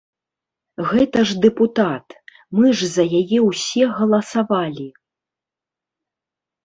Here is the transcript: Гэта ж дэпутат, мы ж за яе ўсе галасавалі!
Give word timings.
Гэта 0.91 1.19
ж 1.31 1.35
дэпутат, 1.43 2.07
мы 2.59 2.67
ж 2.79 2.91
за 2.95 3.03
яе 3.21 3.39
ўсе 3.49 3.83
галасавалі! 4.01 4.87